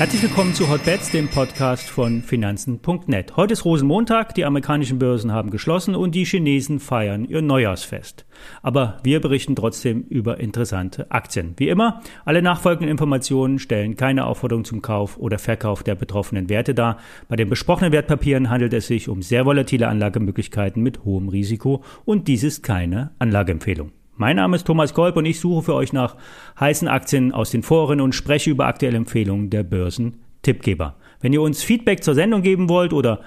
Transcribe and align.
Herzlich 0.00 0.22
willkommen 0.22 0.54
zu 0.54 0.70
Hotbets, 0.70 1.10
dem 1.10 1.28
Podcast 1.28 1.90
von 1.90 2.22
Finanzen.net. 2.22 3.36
Heute 3.36 3.52
ist 3.52 3.66
Rosenmontag, 3.66 4.34
die 4.34 4.46
amerikanischen 4.46 4.98
Börsen 4.98 5.30
haben 5.30 5.50
geschlossen 5.50 5.94
und 5.94 6.14
die 6.14 6.24
Chinesen 6.24 6.80
feiern 6.80 7.26
ihr 7.26 7.42
Neujahrsfest. 7.42 8.24
Aber 8.62 8.96
wir 9.02 9.20
berichten 9.20 9.56
trotzdem 9.56 10.04
über 10.04 10.40
interessante 10.40 11.10
Aktien. 11.10 11.52
Wie 11.58 11.68
immer, 11.68 12.00
alle 12.24 12.40
nachfolgenden 12.40 12.90
Informationen 12.90 13.58
stellen 13.58 13.94
keine 13.94 14.24
Aufforderung 14.24 14.64
zum 14.64 14.80
Kauf 14.80 15.18
oder 15.18 15.38
Verkauf 15.38 15.82
der 15.82 15.96
betroffenen 15.96 16.48
Werte 16.48 16.72
dar. 16.74 16.96
Bei 17.28 17.36
den 17.36 17.50
besprochenen 17.50 17.92
Wertpapieren 17.92 18.48
handelt 18.48 18.72
es 18.72 18.86
sich 18.86 19.06
um 19.10 19.20
sehr 19.20 19.44
volatile 19.44 19.88
Anlagemöglichkeiten 19.88 20.82
mit 20.82 21.04
hohem 21.04 21.28
Risiko 21.28 21.84
und 22.06 22.26
dies 22.26 22.42
ist 22.42 22.62
keine 22.62 23.10
Anlageempfehlung. 23.18 23.92
Mein 24.20 24.36
Name 24.36 24.56
ist 24.56 24.66
Thomas 24.66 24.92
Kolb 24.92 25.16
und 25.16 25.24
ich 25.24 25.40
suche 25.40 25.62
für 25.62 25.74
euch 25.74 25.94
nach 25.94 26.14
heißen 26.60 26.88
Aktien 26.88 27.32
aus 27.32 27.52
den 27.52 27.62
Foren 27.62 28.02
und 28.02 28.14
spreche 28.14 28.50
über 28.50 28.66
aktuelle 28.66 28.98
Empfehlungen 28.98 29.48
der 29.48 29.62
Börsen-Tippgeber. 29.62 30.96
Wenn 31.22 31.32
ihr 31.32 31.40
uns 31.40 31.62
Feedback 31.62 32.04
zur 32.04 32.14
Sendung 32.14 32.42
geben 32.42 32.68
wollt 32.68 32.92
oder 32.92 33.20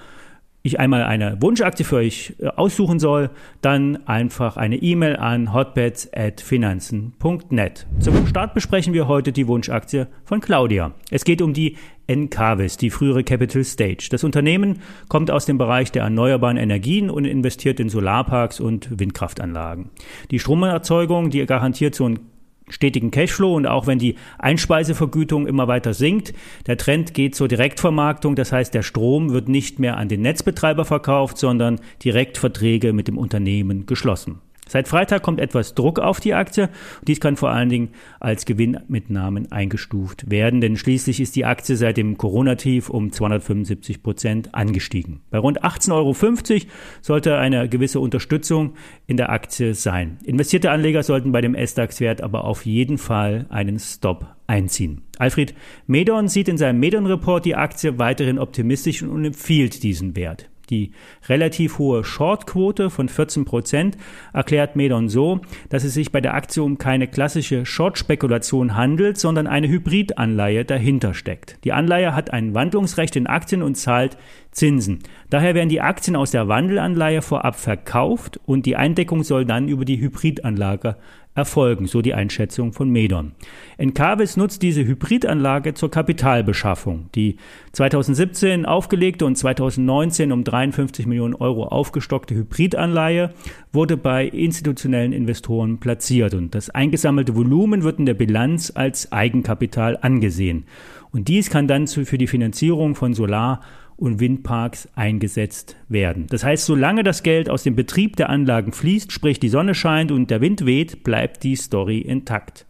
ich 0.66 0.80
einmal 0.80 1.04
eine 1.04 1.36
Wunschaktie 1.42 1.84
für 1.84 1.96
euch 1.96 2.36
äh, 2.38 2.46
aussuchen 2.48 2.98
soll, 2.98 3.28
dann 3.60 4.08
einfach 4.08 4.56
eine 4.56 4.76
E-Mail 4.76 5.16
an 5.16 5.52
hotbets@finanzen.net. 5.52 7.86
Zum 7.98 8.26
Start 8.26 8.54
besprechen 8.54 8.94
wir 8.94 9.06
heute 9.06 9.30
die 9.30 9.46
Wunschaktie 9.46 10.06
von 10.24 10.40
Claudia. 10.40 10.92
Es 11.10 11.24
geht 11.24 11.42
um 11.42 11.52
die 11.52 11.76
Encavis, 12.06 12.78
die 12.78 12.88
frühere 12.88 13.24
Capital 13.24 13.62
Stage. 13.62 14.08
Das 14.10 14.24
Unternehmen 14.24 14.80
kommt 15.08 15.30
aus 15.30 15.44
dem 15.44 15.58
Bereich 15.58 15.92
der 15.92 16.04
erneuerbaren 16.04 16.56
Energien 16.56 17.10
und 17.10 17.26
investiert 17.26 17.78
in 17.78 17.90
Solarparks 17.90 18.58
und 18.58 18.98
Windkraftanlagen. 18.98 19.90
Die 20.30 20.38
Stromerzeugung, 20.38 21.28
die 21.28 21.44
garantiert 21.44 21.94
so 21.94 22.08
ein 22.08 22.20
stetigen 22.68 23.10
Cashflow 23.10 23.54
und 23.54 23.66
auch 23.66 23.86
wenn 23.86 23.98
die 23.98 24.16
Einspeisevergütung 24.38 25.46
immer 25.46 25.68
weiter 25.68 25.94
sinkt, 25.94 26.32
der 26.66 26.76
Trend 26.76 27.14
geht 27.14 27.34
zur 27.34 27.48
Direktvermarktung, 27.48 28.36
das 28.36 28.52
heißt 28.52 28.74
der 28.74 28.82
Strom 28.82 29.32
wird 29.32 29.48
nicht 29.48 29.78
mehr 29.78 29.96
an 29.96 30.08
den 30.08 30.22
Netzbetreiber 30.22 30.84
verkauft, 30.84 31.38
sondern 31.38 31.80
Direktverträge 32.02 32.92
mit 32.92 33.08
dem 33.08 33.18
Unternehmen 33.18 33.86
geschlossen. 33.86 34.40
Seit 34.66 34.88
Freitag 34.88 35.22
kommt 35.22 35.40
etwas 35.40 35.74
Druck 35.74 35.98
auf 35.98 36.20
die 36.20 36.34
Aktie. 36.34 36.70
Dies 37.06 37.20
kann 37.20 37.36
vor 37.36 37.50
allen 37.50 37.68
Dingen 37.68 37.90
als 38.18 38.46
Gewinnmitnahmen 38.46 39.52
eingestuft 39.52 40.30
werden, 40.30 40.60
denn 40.60 40.76
schließlich 40.76 41.20
ist 41.20 41.36
die 41.36 41.44
Aktie 41.44 41.76
seit 41.76 41.96
dem 41.96 42.16
Corona-Tief 42.16 42.88
um 42.88 43.12
275 43.12 44.02
Prozent 44.02 44.54
angestiegen. 44.54 45.20
Bei 45.30 45.38
rund 45.38 45.62
18,50 45.62 45.92
Euro 45.92 46.70
sollte 47.02 47.36
eine 47.36 47.68
gewisse 47.68 48.00
Unterstützung 48.00 48.74
in 49.06 49.16
der 49.16 49.30
Aktie 49.30 49.74
sein. 49.74 50.18
Investierte 50.24 50.70
Anleger 50.70 51.02
sollten 51.02 51.32
bei 51.32 51.40
dem 51.40 51.54
S-DAX-Wert 51.54 52.22
aber 52.22 52.44
auf 52.44 52.64
jeden 52.64 52.98
Fall 52.98 53.46
einen 53.50 53.78
Stop 53.78 54.26
einziehen. 54.46 55.02
Alfred 55.18 55.54
Medon 55.86 56.28
sieht 56.28 56.48
in 56.48 56.58
seinem 56.58 56.80
Medon-Report 56.80 57.44
die 57.44 57.54
Aktie 57.54 57.98
weiterhin 57.98 58.38
optimistisch 58.38 59.02
und 59.02 59.24
empfiehlt 59.24 59.82
diesen 59.82 60.16
Wert. 60.16 60.50
Die 60.70 60.92
relativ 61.28 61.78
hohe 61.78 62.04
Shortquote 62.04 62.90
von 62.90 63.08
14 63.08 63.44
Prozent 63.44 63.96
erklärt 64.32 64.76
Medon 64.76 65.08
so, 65.08 65.40
dass 65.68 65.84
es 65.84 65.94
sich 65.94 66.12
bei 66.12 66.20
der 66.20 66.34
Aktie 66.34 66.62
um 66.62 66.78
keine 66.78 67.08
klassische 67.08 67.66
Short-Spekulation 67.66 68.76
handelt, 68.76 69.18
sondern 69.18 69.46
eine 69.46 69.68
Hybridanleihe 69.68 70.64
dahinter 70.64 71.14
steckt. 71.14 71.58
Die 71.64 71.72
Anleihe 71.72 72.14
hat 72.14 72.32
ein 72.32 72.54
Wandlungsrecht 72.54 73.16
in 73.16 73.26
Aktien 73.26 73.62
und 73.62 73.76
zahlt 73.76 74.16
Zinsen. 74.54 75.00
Daher 75.30 75.54
werden 75.54 75.68
die 75.68 75.80
Aktien 75.80 76.16
aus 76.16 76.30
der 76.30 76.48
Wandelanleihe 76.48 77.22
vorab 77.22 77.56
verkauft 77.56 78.40
und 78.46 78.66
die 78.66 78.76
Eindeckung 78.76 79.22
soll 79.24 79.44
dann 79.44 79.68
über 79.68 79.84
die 79.84 80.00
Hybridanlage 80.00 80.96
erfolgen, 81.34 81.86
so 81.86 82.00
die 82.00 82.14
Einschätzung 82.14 82.72
von 82.72 82.88
Medon. 82.90 83.32
Encarvis 83.76 84.36
nutzt 84.36 84.62
diese 84.62 84.86
Hybridanlage 84.86 85.74
zur 85.74 85.90
Kapitalbeschaffung. 85.90 87.10
Die 87.14 87.36
2017 87.72 88.66
aufgelegte 88.66 89.26
und 89.26 89.36
2019 89.36 90.30
um 90.30 90.44
53 90.44 91.06
Millionen 91.06 91.34
Euro 91.34 91.64
aufgestockte 91.64 92.36
Hybridanleihe 92.36 93.34
wurde 93.72 93.96
bei 93.96 94.26
institutionellen 94.26 95.12
Investoren 95.12 95.78
platziert 95.78 96.34
und 96.34 96.54
das 96.54 96.70
eingesammelte 96.70 97.34
Volumen 97.34 97.82
wird 97.82 97.98
in 97.98 98.06
der 98.06 98.14
Bilanz 98.14 98.72
als 98.74 99.10
Eigenkapital 99.10 99.98
angesehen. 100.00 100.66
Und 101.10 101.28
dies 101.28 101.50
kann 101.50 101.68
dann 101.68 101.86
für 101.86 102.18
die 102.18 102.26
Finanzierung 102.26 102.94
von 102.94 103.14
Solar- 103.14 103.60
und 103.96 104.20
Windparks 104.20 104.88
eingesetzt 104.94 105.76
werden. 105.88 106.26
Das 106.28 106.44
heißt, 106.44 106.66
solange 106.66 107.02
das 107.02 107.22
Geld 107.22 107.48
aus 107.48 107.62
dem 107.62 107.76
Betrieb 107.76 108.16
der 108.16 108.30
Anlagen 108.30 108.72
fließt, 108.72 109.12
sprich 109.12 109.40
die 109.40 109.48
Sonne 109.48 109.74
scheint 109.74 110.12
und 110.12 110.30
der 110.30 110.40
Wind 110.40 110.66
weht, 110.66 111.04
bleibt 111.04 111.42
die 111.42 111.56
Story 111.56 111.98
intakt. 111.98 112.66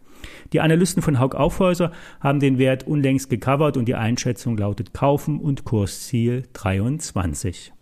Die 0.53 0.61
Analysten 0.61 1.01
von 1.01 1.19
Haug 1.19 1.35
Aufhäuser 1.35 1.91
haben 2.19 2.39
den 2.39 2.57
Wert 2.57 2.87
unlängst 2.87 3.29
gecovert 3.29 3.77
und 3.77 3.85
die 3.85 3.95
Einschätzung 3.95 4.57
lautet 4.57 4.93
Kaufen 4.93 5.39
und 5.39 5.65
Kursziel 5.65 6.43
23. 6.53 7.73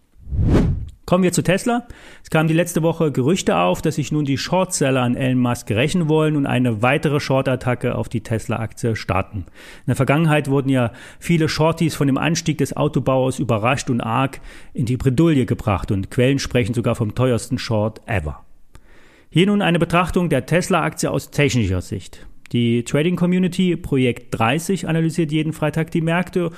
Kommen 1.05 1.23
wir 1.25 1.33
zu 1.33 1.43
Tesla. 1.43 1.85
Es 2.23 2.29
kamen 2.29 2.47
die 2.47 2.53
letzte 2.53 2.81
Woche 2.81 3.11
Gerüchte 3.11 3.57
auf, 3.57 3.81
dass 3.81 3.95
sich 3.95 4.13
nun 4.13 4.23
die 4.23 4.37
Shortseller 4.37 5.01
an 5.01 5.15
Elon 5.15 5.37
Musk 5.39 5.69
rächen 5.69 6.07
wollen 6.07 6.37
und 6.37 6.45
eine 6.45 6.81
weitere 6.81 7.19
Short-Attacke 7.19 7.95
auf 7.95 8.07
die 8.07 8.21
Tesla-Aktie 8.21 8.95
starten. 8.95 9.39
In 9.39 9.87
der 9.87 9.95
Vergangenheit 9.97 10.49
wurden 10.49 10.69
ja 10.69 10.93
viele 11.19 11.49
Shorties 11.49 11.95
von 11.95 12.07
dem 12.07 12.17
Anstieg 12.17 12.57
des 12.57 12.77
Autobauers 12.77 13.39
überrascht 13.39 13.89
und 13.89 13.99
arg 13.99 14.39
in 14.73 14.85
die 14.85 14.95
Bredouille 14.95 15.45
gebracht 15.45 15.91
und 15.91 16.09
Quellen 16.09 16.39
sprechen 16.39 16.73
sogar 16.73 16.95
vom 16.95 17.15
teuersten 17.15 17.57
Short 17.57 18.01
ever. 18.07 18.45
Hier 19.29 19.47
nun 19.47 19.61
eine 19.61 19.79
Betrachtung 19.79 20.29
der 20.29 20.45
Tesla-Aktie 20.45 21.11
aus 21.11 21.31
technischer 21.31 21.81
Sicht. 21.81 22.25
Die 22.53 22.83
Trading 22.83 23.15
Community 23.15 23.75
Projekt 23.75 24.27
30 24.37 24.87
analysiert 24.87 25.31
jeden 25.31 25.53
Freitag 25.53 25.89
die 25.89 26.01
Märkte 26.01 26.51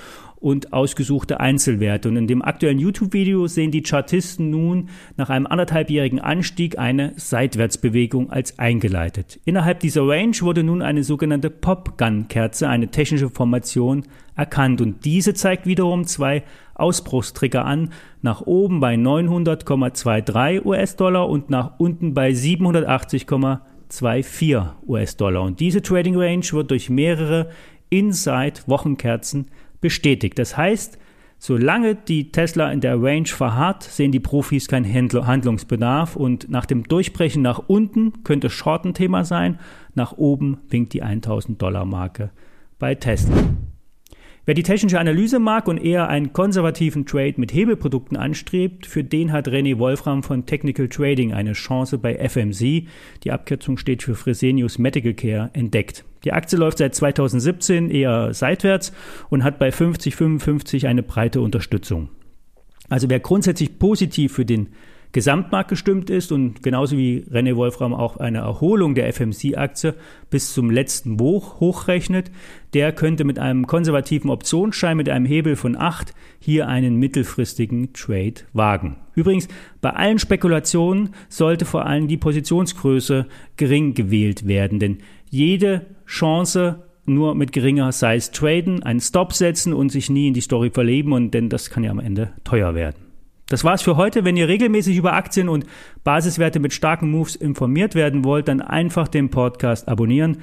und 0.45 0.73
ausgesuchte 0.73 1.39
Einzelwerte. 1.39 2.07
Und 2.07 2.17
in 2.17 2.28
dem 2.28 2.44
aktuellen 2.44 2.78
YouTube-Video 2.78 3.47
sehen 3.47 3.72
die 3.72 3.81
Chartisten 3.81 4.51
nun 4.51 4.89
nach 5.17 5.31
einem 5.31 5.47
anderthalbjährigen 5.47 6.19
Anstieg 6.19 6.78
eine 6.78 7.13
Seitwärtsbewegung 7.16 8.29
als 8.29 8.59
eingeleitet. 8.59 9.39
Innerhalb 9.45 9.79
dieser 9.79 10.07
Range 10.07 10.35
wurde 10.41 10.61
nun 10.61 10.84
eine 10.84 11.03
sogenannte 11.03 11.50
Pop-Gun-Kerze, 11.50 12.69
eine 12.69 12.89
technische 12.89 13.31
Formation, 13.31 14.03
erkannt. 14.35 14.81
Und 14.81 15.03
diese 15.03 15.34
zeigt 15.34 15.66
wiederum 15.66 16.05
zwei 16.05 16.44
Ausbruchstrigger 16.75 17.66
an, 17.66 17.89
nach 18.22 18.41
oben 18.41 18.79
bei 18.79 18.94
900,23 18.94 20.63
US-Dollar 20.63 21.28
und 21.28 21.50
nach 21.50 21.79
unten 21.79 22.13
bei 22.13 22.29
780,23 22.29 23.61
2,4 23.89 24.73
US-Dollar. 24.88 25.41
Und 25.41 25.59
diese 25.59 25.81
Trading 25.81 26.16
Range 26.16 26.45
wird 26.51 26.72
durch 26.72 26.89
mehrere 26.89 27.50
Inside-Wochenkerzen 27.89 29.47
bestätigt. 29.85 30.40
Das 30.40 30.57
heißt, 30.57 30.97
solange 31.38 31.94
die 31.94 32.31
Tesla 32.31 32.72
in 32.72 32.81
der 32.81 33.00
Range 33.00 33.28
verharrt, 33.28 33.84
sehen 33.84 34.12
die 34.12 34.19
Profis 34.19 34.68
keinen 34.68 34.91
Handlungsbedarf 34.91 36.16
und 36.16 36.50
nach 36.50 36.66
dem 36.66 36.85
Durchbrechen 36.85 37.44
nach 37.44 37.59
unten 37.68 38.23
könnte 38.23 38.50
Short 38.50 38.84
ein 38.84 38.96
Thema 38.96 39.25
sein, 39.25 39.59
nach 39.94 40.13
oben 40.13 40.57
winkt 40.69 40.94
die 40.94 41.03
1000 41.03 41.62
Dollar 41.62 41.85
Marke 41.85 42.31
bei 42.79 42.96
Tesla. 42.96 43.35
Wer 44.47 44.53
die 44.53 44.61
technische 44.61 45.00
Analyse 45.00 45.39
mag 45.39 45.67
und 45.67 45.79
eher 45.79 46.07
einen 46.07 46.31
konservativen 46.31 47.07
Trade 47.07 47.33
mit 47.38 47.51
Hebelprodukten 47.51 48.16
anstrebt, 48.16 48.85
für 48.85 49.03
den 49.03 49.31
hat 49.31 49.47
René 49.47 49.79
Wolfram 49.79 50.22
von 50.22 50.45
Technical 50.45 50.88
Trading 50.88 51.33
eine 51.33 51.53
Chance 51.53 51.97
bei 51.97 52.13
FMC, 52.13 52.85
die 53.23 53.31
Abkürzung 53.31 53.79
steht 53.79 54.03
für 54.03 54.13
Fresenius 54.13 54.78
Medical 54.78 55.16
Care, 55.16 55.50
entdeckt. 55.53 56.05
Die 56.25 56.31
Aktie 56.31 56.59
läuft 56.59 56.78
seit 56.78 56.94
2017 56.94 57.89
eher 57.89 58.35
seitwärts 58.35 58.94
und 59.31 59.44
hat 59.44 59.57
bei 59.57 59.69
50,55 59.69 60.88
eine 60.88 61.01
breite 61.01 61.41
Unterstützung. 61.41 62.09
Also 62.88 63.09
wer 63.09 63.19
grundsätzlich 63.19 63.79
positiv 63.79 64.34
für 64.34 64.45
den 64.45 64.69
Gesamtmarkt 65.16 65.70
gestimmt 65.70 66.09
ist 66.09 66.34
und 66.34 66.62
genauso 66.62 66.98
wie 66.98 67.24
René 67.31 67.56
Wolfram 67.56 67.94
auch 67.94 68.18
eine 68.18 68.40
Erholung 68.40 68.96
der 68.96 69.08
FMC-Aktie 69.14 69.96
bis 70.29 70.53
zum 70.53 70.70
letzten 70.70 71.17
Hoch 71.17 71.62
hochrechnet, 71.62 72.32
der 72.73 72.91
könnte 72.91 73.23
mit 73.23 73.40
einem 73.40 73.66
konservativen 73.66 74.29
Optionsschein 74.29 74.97
mit 74.97 75.08
einem 75.08 75.26
Hebel 75.26 75.56
von 75.56 75.78
8 75.78 76.14
hier 76.40 76.67
einen 76.67 76.97
mittelfristigen 76.97 77.94
Trade 77.94 78.41
wagen. 78.52 78.97
Übrigens, 79.14 79.47
bei 79.79 79.91
allen 79.91 80.20
Spekulationen 80.20 81.12
sollte 81.29 81.64
vor 81.64 81.85
allem 81.85 82.09
die 82.09 82.18
Positionsgröße 82.18 83.26
gering 83.56 83.94
gewählt 83.94 84.50
werden, 84.50 84.79
denn 84.79 84.97
jede 85.29 85.85
Chance 86.06 86.84
nur 87.06 87.35
mit 87.35 87.53
geringer 87.53 87.94
Size 87.94 88.34
traden, 88.34 88.84
einen 88.84 89.00
Stop 89.00 89.32
setzen 89.32 89.72
und 89.72 89.94
sich 89.94 90.09
nie 90.09 90.28
in 90.28 90.34
die 90.34 90.41
Story 90.41 90.72
verleben 90.72 91.14
und 91.14 91.34
denn 91.34 91.47
das 91.47 91.70
kann 91.70 91.85
ja 91.85 91.91
am 91.91 92.00
Ende 92.00 92.34
teuer 92.44 92.76
werden. 92.76 93.04
Das 93.47 93.64
war's 93.64 93.84
für 93.84 93.96
heute. 93.96 94.26
Wenn 94.26 94.38
ihr 94.38 94.47
regelmäßig 94.47 94.97
über 94.97 95.14
Aktien 95.14 95.50
und 95.50 95.66
Basiswerte 96.03 96.59
mit 96.59 96.74
starken 96.74 97.12
Moves 97.12 97.36
informiert 97.36 97.94
werden 97.94 98.24
wollt, 98.24 98.47
dann 98.47 98.62
einfach 98.62 99.08
den 99.08 99.30
Podcast 99.30 99.88
abonnieren. 99.88 100.38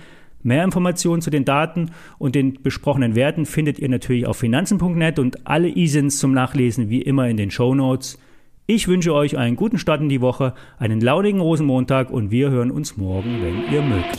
Mehr 0.45 0.65
Informationen 0.65 1.23
zu 1.23 1.31
den 1.31 1.45
Daten 1.45 1.91
und 2.19 2.35
den 2.35 2.63
besprochenen 2.63 3.15
Werten 3.15 3.47
findet 3.47 3.79
ihr 3.79 3.89
natürlich 3.89 4.27
auf 4.27 4.39
finanzen.net 4.39 5.19
und 5.19 5.47
alle 5.47 5.69
ISINs 5.69 6.19
zum 6.19 6.33
Nachlesen 6.33 6.91
wie 6.91 7.03
immer 7.03 7.29
in 7.29 7.37
den 7.37 7.51
Show 7.51 7.75
Notes. 7.75 8.19
Ich 8.67 8.89
wünsche 8.89 9.15
euch 9.15 9.37
einen 9.37 9.57
guten 9.57 9.79
Start 9.79 10.01
in 10.01 10.09
die 10.09 10.21
Woche, 10.21 10.55
einen 10.79 11.01
launigen 11.01 11.41
Rosenmontag 11.41 12.11
und 12.11 12.31
wir 12.31 12.51
hören 12.51 12.71
uns 12.71 12.97
morgen, 12.97 13.43
wenn 13.43 13.73
ihr 13.73 13.83
mögt. 13.83 14.19